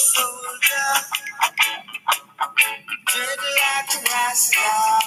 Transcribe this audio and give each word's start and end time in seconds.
soldier, 0.00 0.92
dread 3.06 3.40
like. 4.08 5.00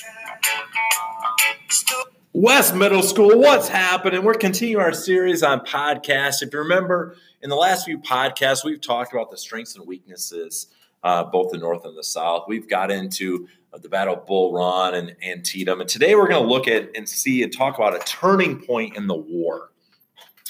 West 2.37 2.75
Middle 2.75 3.05
School, 3.05 3.39
what's 3.39 3.69
happening? 3.69 4.25
We're 4.25 4.35
continuing 4.35 4.83
our 4.83 4.93
series 4.93 5.45
on 5.45 5.61
podcasts. 5.61 6.43
If 6.43 6.53
you 6.53 6.59
remember, 6.59 7.15
in 7.43 7.49
the 7.49 7.55
last 7.55 7.85
few 7.85 7.97
podcasts, 7.97 8.65
we've 8.65 8.81
talked 8.81 9.13
about 9.13 9.31
the 9.31 9.37
strengths 9.37 9.77
and 9.77 9.87
weaknesses, 9.87 10.67
uh, 11.05 11.23
both 11.23 11.53
the 11.53 11.59
North 11.59 11.85
and 11.85 11.97
the 11.97 12.03
South. 12.03 12.47
We've 12.49 12.69
got 12.69 12.91
into 12.91 13.47
uh, 13.73 13.79
the 13.79 13.89
Battle 13.89 14.15
of 14.17 14.27
Bull 14.27 14.53
Run 14.53 14.97
and 14.97 15.15
Antietam. 15.25 15.81
And 15.81 15.89
today 15.89 16.17
we're 16.17 16.27
going 16.27 16.43
to 16.43 16.49
look 16.49 16.67
at 16.67 16.91
and 16.97 17.09
see 17.09 17.45
and 17.45 17.57
talk 17.57 17.79
about 17.79 17.95
a 17.95 18.01
turning 18.01 18.61
point 18.61 18.97
in 18.97 19.07
the 19.07 19.15
war 19.15 19.71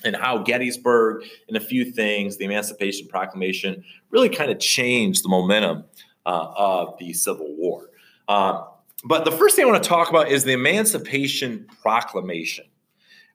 and 0.04 0.16
how 0.16 0.38
Gettysburg 0.38 1.22
and 1.48 1.56
a 1.58 1.60
few 1.60 1.92
things, 1.92 2.38
the 2.38 2.46
Emancipation 2.46 3.08
Proclamation, 3.08 3.84
really 4.08 4.30
kind 4.30 4.50
of 4.50 4.58
changed 4.58 5.22
the 5.22 5.28
momentum 5.28 5.84
uh, 6.24 6.46
of 6.56 6.98
the 6.98 7.12
Civil 7.12 7.54
War. 7.58 7.90
Um, 8.26 8.64
but 9.04 9.24
the 9.24 9.32
first 9.32 9.56
thing 9.56 9.64
I 9.64 9.70
want 9.70 9.82
to 9.82 9.88
talk 9.88 10.10
about 10.10 10.28
is 10.28 10.44
the 10.44 10.52
Emancipation 10.52 11.66
Proclamation. 11.82 12.66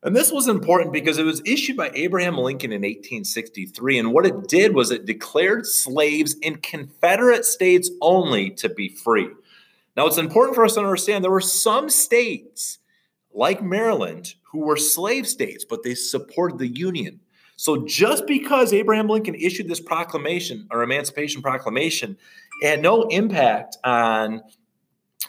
And 0.02 0.16
this 0.16 0.32
was 0.32 0.48
important 0.48 0.92
because 0.92 1.18
it 1.18 1.24
was 1.24 1.42
issued 1.44 1.76
by 1.76 1.90
Abraham 1.94 2.38
Lincoln 2.38 2.72
in 2.72 2.80
1863. 2.80 3.98
And 3.98 4.12
what 4.12 4.24
it 4.24 4.48
did 4.48 4.74
was 4.74 4.90
it 4.90 5.04
declared 5.04 5.66
slaves 5.66 6.34
in 6.40 6.56
Confederate 6.56 7.44
states 7.44 7.90
only 8.00 8.50
to 8.52 8.70
be 8.70 8.88
free. 8.88 9.28
Now, 9.96 10.06
it's 10.06 10.16
important 10.16 10.54
for 10.54 10.64
us 10.64 10.74
to 10.74 10.80
understand 10.80 11.22
there 11.22 11.30
were 11.30 11.40
some 11.40 11.90
states, 11.90 12.78
like 13.34 13.62
Maryland, 13.62 14.34
who 14.42 14.60
were 14.60 14.76
slave 14.76 15.28
states, 15.28 15.66
but 15.68 15.82
they 15.82 15.94
supported 15.94 16.58
the 16.58 16.68
Union. 16.68 17.20
So 17.56 17.84
just 17.84 18.26
because 18.26 18.72
Abraham 18.72 19.06
Lincoln 19.06 19.34
issued 19.34 19.68
this 19.68 19.80
proclamation 19.80 20.66
or 20.70 20.82
Emancipation 20.82 21.42
Proclamation, 21.42 22.16
it 22.62 22.68
had 22.68 22.80
no 22.80 23.02
impact 23.08 23.76
on 23.84 24.40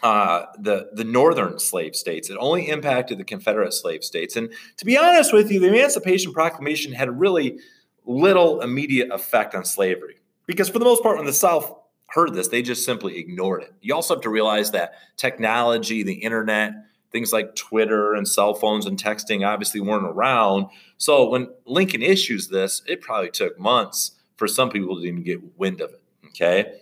uh, 0.02 0.46
the 0.58 0.90
the 0.92 1.04
northern 1.04 1.58
slave 1.58 1.94
states. 1.94 2.28
It 2.28 2.36
only 2.40 2.68
impacted 2.68 3.18
the 3.18 3.24
Confederate 3.24 3.72
slave 3.72 4.02
states. 4.02 4.36
And 4.36 4.52
to 4.78 4.84
be 4.84 4.98
honest 4.98 5.32
with 5.32 5.50
you, 5.50 5.60
the 5.60 5.68
Emancipation 5.68 6.32
Proclamation 6.32 6.92
had 6.92 7.20
really 7.20 7.58
little 8.04 8.60
immediate 8.60 9.10
effect 9.12 9.54
on 9.54 9.64
slavery 9.64 10.16
because, 10.46 10.68
for 10.68 10.78
the 10.78 10.84
most 10.84 11.02
part, 11.02 11.16
when 11.16 11.26
the 11.26 11.32
South 11.32 11.72
heard 12.08 12.34
this, 12.34 12.48
they 12.48 12.62
just 12.62 12.84
simply 12.84 13.16
ignored 13.18 13.62
it. 13.62 13.72
You 13.80 13.94
also 13.94 14.14
have 14.14 14.22
to 14.22 14.28
realize 14.28 14.72
that 14.72 14.94
technology, 15.16 16.02
the 16.02 16.14
internet, 16.14 16.74
things 17.10 17.32
like 17.32 17.54
Twitter 17.54 18.14
and 18.14 18.26
cell 18.26 18.54
phones 18.54 18.86
and 18.86 19.02
texting 19.02 19.46
obviously 19.46 19.80
weren't 19.80 20.04
around. 20.06 20.66
So 20.96 21.28
when 21.28 21.48
Lincoln 21.64 22.02
issues 22.02 22.48
this, 22.48 22.82
it 22.86 23.00
probably 23.00 23.30
took 23.30 23.58
months 23.58 24.12
for 24.36 24.48
some 24.48 24.70
people 24.70 25.00
to 25.00 25.06
even 25.06 25.22
get 25.22 25.58
wind 25.58 25.80
of 25.80 25.90
it. 25.90 26.02
Okay. 26.28 26.80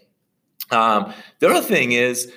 Um, 0.71 1.13
the 1.41 1.49
other 1.49 1.61
thing 1.61 1.93
is, 1.93 2.33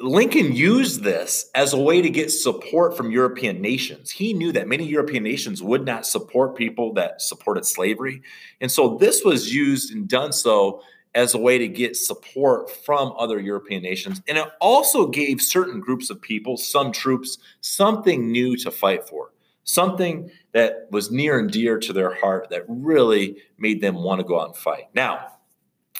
Lincoln 0.00 0.54
used 0.54 1.02
this 1.02 1.50
as 1.54 1.72
a 1.72 1.78
way 1.78 2.00
to 2.00 2.10
get 2.10 2.30
support 2.30 2.96
from 2.96 3.10
European 3.10 3.60
nations. 3.60 4.10
He 4.10 4.32
knew 4.32 4.52
that 4.52 4.68
many 4.68 4.86
European 4.86 5.22
nations 5.22 5.62
would 5.62 5.84
not 5.84 6.06
support 6.06 6.56
people 6.56 6.94
that 6.94 7.20
supported 7.20 7.66
slavery. 7.66 8.22
And 8.60 8.70
so 8.70 8.96
this 8.96 9.24
was 9.24 9.54
used 9.54 9.92
and 9.92 10.08
done 10.08 10.32
so 10.32 10.82
as 11.14 11.34
a 11.34 11.38
way 11.38 11.58
to 11.58 11.68
get 11.68 11.96
support 11.96 12.70
from 12.70 13.12
other 13.18 13.38
European 13.40 13.82
nations. 13.82 14.22
And 14.28 14.38
it 14.38 14.48
also 14.60 15.06
gave 15.06 15.42
certain 15.42 15.80
groups 15.80 16.08
of 16.08 16.20
people, 16.20 16.56
some 16.56 16.92
troops, 16.92 17.38
something 17.60 18.30
new 18.30 18.56
to 18.58 18.70
fight 18.70 19.08
for, 19.08 19.32
something 19.64 20.30
that 20.52 20.86
was 20.90 21.10
near 21.10 21.38
and 21.38 21.50
dear 21.50 21.78
to 21.78 21.92
their 21.92 22.14
heart 22.14 22.48
that 22.50 22.64
really 22.68 23.36
made 23.58 23.80
them 23.80 23.96
want 23.96 24.20
to 24.20 24.26
go 24.26 24.40
out 24.40 24.48
and 24.48 24.56
fight. 24.56 24.84
Now, 24.94 25.32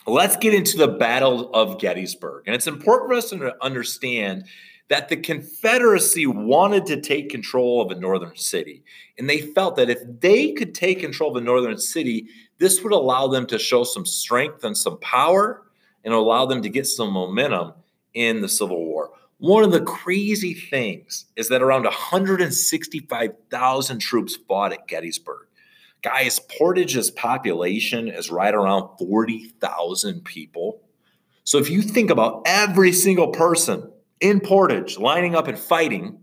let's 0.06 0.36
get 0.36 0.54
into 0.54 0.76
the 0.76 0.88
Battle 0.88 1.50
of 1.52 1.78
Gettysburg. 1.78 2.44
And 2.46 2.54
it's 2.54 2.66
important 2.66 3.10
for 3.10 3.14
us 3.14 3.30
to 3.30 3.64
understand 3.64 4.44
that 4.88 5.08
the 5.08 5.16
Confederacy 5.16 6.26
wanted 6.26 6.86
to 6.86 7.00
take 7.00 7.30
control 7.30 7.80
of 7.80 7.96
a 7.96 8.00
northern 8.00 8.36
city. 8.36 8.82
And 9.18 9.30
they 9.30 9.38
felt 9.38 9.76
that 9.76 9.88
if 9.88 10.00
they 10.20 10.52
could 10.52 10.74
take 10.74 11.00
control 11.00 11.30
of 11.30 11.36
a 11.36 11.44
northern 11.44 11.78
city, 11.78 12.26
this 12.58 12.82
would 12.82 12.92
allow 12.92 13.28
them 13.28 13.46
to 13.46 13.58
show 13.58 13.84
some 13.84 14.04
strength 14.04 14.64
and 14.64 14.76
some 14.76 14.98
power 14.98 15.62
and 16.04 16.12
allow 16.12 16.46
them 16.46 16.62
to 16.62 16.68
get 16.68 16.86
some 16.86 17.12
momentum 17.12 17.72
in 18.14 18.40
the 18.40 18.48
Civil 18.48 18.84
War. 18.84 19.10
One 19.38 19.62
of 19.64 19.72
the 19.72 19.82
crazy 19.82 20.54
things 20.54 21.26
is 21.36 21.48
that 21.48 21.62
around 21.62 21.84
165,000 21.84 23.98
troops 23.98 24.36
fought 24.36 24.72
at 24.72 24.88
Gettysburg. 24.88 25.46
Guys, 26.02 26.38
Portage's 26.38 27.10
population 27.10 28.08
is 28.08 28.30
right 28.30 28.54
around 28.54 28.96
40,000 28.98 30.24
people. 30.24 30.82
So 31.44 31.58
if 31.58 31.70
you 31.70 31.82
think 31.82 32.10
about 32.10 32.42
every 32.46 32.92
single 32.92 33.28
person 33.28 33.90
in 34.20 34.40
Portage 34.40 34.98
lining 34.98 35.34
up 35.34 35.48
and 35.48 35.58
fighting, 35.58 36.20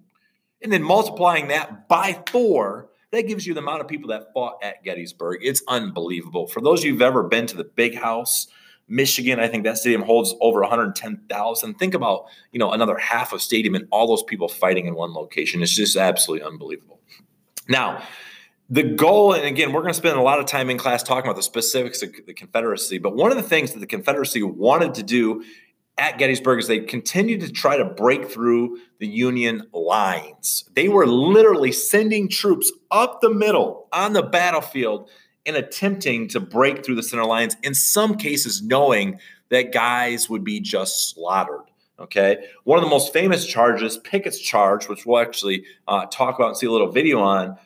and 0.61 0.71
then 0.71 0.81
multiplying 0.81 1.49
that 1.49 1.87
by 1.87 2.23
four, 2.31 2.89
that 3.11 3.27
gives 3.27 3.45
you 3.45 3.53
the 3.53 3.59
amount 3.59 3.81
of 3.81 3.87
people 3.87 4.09
that 4.09 4.33
fought 4.33 4.57
at 4.63 4.83
Gettysburg. 4.83 5.39
It's 5.41 5.61
unbelievable. 5.67 6.47
For 6.47 6.61
those 6.61 6.79
of 6.79 6.85
you 6.85 6.93
who've 6.93 7.01
ever 7.01 7.23
been 7.23 7.45
to 7.47 7.55
the 7.55 7.63
big 7.63 7.95
house, 7.95 8.47
Michigan, 8.87 9.39
I 9.39 9.47
think 9.47 9.63
that 9.65 9.77
stadium 9.77 10.01
holds 10.01 10.33
over 10.41 10.61
110,000. 10.61 11.73
Think 11.75 11.93
about, 11.93 12.25
you 12.51 12.59
know, 12.59 12.71
another 12.71 12.97
half 12.97 13.33
of 13.33 13.41
stadium 13.41 13.75
and 13.75 13.87
all 13.91 14.07
those 14.07 14.23
people 14.23 14.47
fighting 14.47 14.87
in 14.87 14.95
one 14.95 15.13
location. 15.13 15.61
It's 15.61 15.75
just 15.75 15.95
absolutely 15.95 16.47
unbelievable. 16.47 16.99
Now, 17.67 18.01
the 18.69 18.83
goal, 18.83 19.33
and 19.33 19.45
again, 19.45 19.71
we're 19.71 19.81
going 19.81 19.93
to 19.93 19.97
spend 19.97 20.17
a 20.17 20.21
lot 20.21 20.39
of 20.39 20.45
time 20.45 20.69
in 20.69 20.77
class 20.77 21.03
talking 21.03 21.29
about 21.29 21.37
the 21.37 21.43
specifics 21.43 22.01
of 22.01 22.11
the 22.25 22.33
Confederacy, 22.33 22.97
but 22.97 23.15
one 23.15 23.31
of 23.31 23.37
the 23.37 23.43
things 23.43 23.73
that 23.73 23.79
the 23.79 23.87
Confederacy 23.87 24.43
wanted 24.43 24.93
to 24.95 25.03
do 25.03 25.43
at 25.97 26.17
Gettysburg 26.17 26.59
is 26.59 26.67
they 26.67 26.79
continued 26.79 27.41
to 27.41 27.51
try 27.51 27.77
to 27.77 27.85
break 27.85 28.29
through 28.29 28.79
the 28.99 29.07
Union 29.07 29.63
lines. 29.73 30.65
They 30.75 30.89
were 30.89 31.07
literally 31.07 31.71
sending 31.71 32.29
troops 32.29 32.71
up 32.91 33.21
the 33.21 33.33
middle 33.33 33.87
on 33.93 34.13
the 34.13 34.21
battlefield 34.21 35.09
and 35.45 35.55
attempting 35.55 36.27
to 36.27 36.39
break 36.39 36.85
through 36.85 36.95
the 36.95 37.03
center 37.03 37.25
lines, 37.25 37.55
in 37.63 37.73
some 37.73 38.15
cases, 38.15 38.61
knowing 38.61 39.19
that 39.49 39.71
guys 39.71 40.29
would 40.29 40.43
be 40.43 40.59
just 40.59 41.09
slaughtered. 41.09 41.61
Okay. 41.99 42.45
One 42.65 42.77
of 42.77 42.83
the 42.83 42.91
most 42.91 43.11
famous 43.11 43.45
charges, 43.45 43.97
Pickett's 43.97 44.39
charge, 44.39 44.87
which 44.87 45.05
we'll 45.05 45.19
actually 45.19 45.65
uh, 45.87 46.05
talk 46.07 46.35
about 46.35 46.49
and 46.49 46.57
see 46.57 46.67
a 46.67 46.71
little 46.71 46.91
video 46.91 47.21
on, 47.21 47.57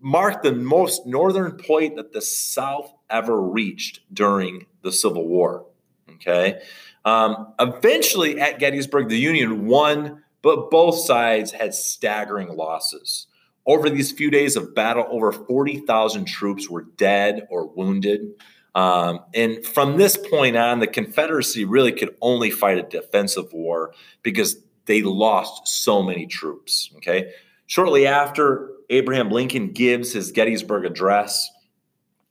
marked 0.00 0.42
the 0.42 0.52
most 0.52 1.06
northern 1.06 1.52
point 1.52 1.96
that 1.96 2.12
the 2.12 2.22
South 2.22 2.92
ever 3.10 3.40
reached 3.40 4.00
during 4.12 4.66
the 4.82 4.92
Civil 4.92 5.26
War. 5.28 5.66
Okay. 6.14 6.60
Um, 7.04 7.54
eventually, 7.60 8.40
at 8.40 8.58
Gettysburg, 8.58 9.08
the 9.08 9.18
Union 9.18 9.66
won, 9.66 10.22
but 10.42 10.70
both 10.70 10.96
sides 10.96 11.52
had 11.52 11.74
staggering 11.74 12.48
losses. 12.48 13.26
Over 13.66 13.88
these 13.88 14.12
few 14.12 14.30
days 14.30 14.56
of 14.56 14.74
battle, 14.74 15.06
over 15.08 15.32
40,000 15.32 16.26
troops 16.26 16.68
were 16.68 16.82
dead 16.96 17.46
or 17.50 17.66
wounded. 17.66 18.34
Um, 18.74 19.20
and 19.32 19.64
from 19.64 19.96
this 19.96 20.16
point 20.16 20.56
on, 20.56 20.80
the 20.80 20.86
Confederacy 20.86 21.64
really 21.64 21.92
could 21.92 22.14
only 22.20 22.50
fight 22.50 22.78
a 22.78 22.82
defensive 22.82 23.52
war 23.52 23.94
because 24.22 24.56
they 24.86 25.02
lost 25.02 25.68
so 25.68 26.02
many 26.02 26.26
troops. 26.26 26.90
Okay. 26.96 27.32
Shortly 27.66 28.06
after, 28.06 28.70
Abraham 28.90 29.30
Lincoln 29.30 29.72
gives 29.72 30.12
his 30.12 30.30
Gettysburg 30.32 30.84
Address, 30.84 31.50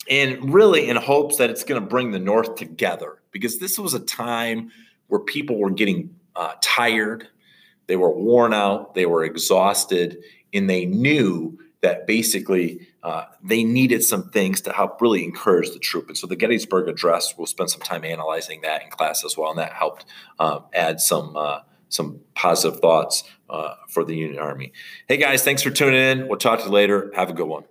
and 0.09 0.53
really 0.53 0.89
in 0.89 0.95
hopes 0.97 1.37
that 1.37 1.49
it's 1.49 1.63
going 1.63 1.81
to 1.81 1.87
bring 1.87 2.11
the 2.11 2.19
North 2.19 2.55
together 2.55 3.21
because 3.31 3.59
this 3.59 3.79
was 3.79 3.93
a 3.93 3.99
time 3.99 4.71
where 5.07 5.19
people 5.19 5.57
were 5.57 5.71
getting 5.71 6.15
uh, 6.35 6.53
tired, 6.61 7.27
they 7.87 7.95
were 7.95 8.11
worn 8.11 8.53
out, 8.53 8.95
they 8.95 9.05
were 9.05 9.23
exhausted, 9.23 10.23
and 10.53 10.69
they 10.69 10.85
knew 10.85 11.57
that 11.81 12.07
basically 12.07 12.87
uh, 13.03 13.25
they 13.43 13.63
needed 13.63 14.03
some 14.03 14.29
things 14.29 14.61
to 14.61 14.71
help 14.71 15.01
really 15.01 15.23
encourage 15.23 15.71
the 15.71 15.79
troop. 15.79 16.07
And 16.07 16.17
so 16.17 16.25
the 16.25 16.35
Gettysburg 16.35 16.87
Address, 16.87 17.37
we'll 17.37 17.47
spend 17.47 17.69
some 17.69 17.81
time 17.81 18.05
analyzing 18.05 18.61
that 18.61 18.83
in 18.83 18.89
class 18.89 19.25
as 19.25 19.37
well, 19.37 19.49
and 19.49 19.59
that 19.59 19.73
helped 19.73 20.05
uh, 20.39 20.59
add 20.73 21.01
some 21.01 21.35
uh, 21.35 21.59
some 21.93 22.19
positive 22.33 22.79
thoughts 22.79 23.23
uh, 23.49 23.75
for 23.87 24.03
the 24.03 24.15
Union 24.15 24.41
Army. 24.41 24.73
Hey 25.07 25.17
guys, 25.17 25.43
thanks 25.43 25.61
for 25.61 25.69
tuning 25.69 26.01
in. 26.01 26.27
We'll 26.27 26.39
talk 26.39 26.59
to 26.59 26.65
you 26.65 26.71
later. 26.71 27.11
Have 27.15 27.29
a 27.29 27.33
good 27.33 27.47
one. 27.47 27.65